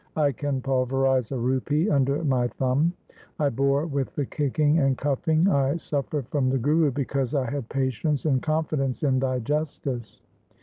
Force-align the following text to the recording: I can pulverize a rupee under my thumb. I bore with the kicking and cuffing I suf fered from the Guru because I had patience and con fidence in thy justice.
I 0.15 0.31
can 0.31 0.61
pulverize 0.61 1.31
a 1.31 1.37
rupee 1.37 1.91
under 1.91 2.23
my 2.23 2.47
thumb. 2.47 2.91
I 3.37 3.49
bore 3.49 3.85
with 3.85 4.15
the 4.15 4.25
kicking 4.25 4.79
and 4.79 4.97
cuffing 4.97 5.47
I 5.47 5.77
suf 5.77 6.09
fered 6.09 6.25
from 6.29 6.49
the 6.49 6.57
Guru 6.57 6.89
because 6.89 7.35
I 7.35 7.47
had 7.51 7.69
patience 7.69 8.25
and 8.25 8.41
con 8.41 8.65
fidence 8.65 9.07
in 9.07 9.19
thy 9.19 9.37
justice. 9.37 10.19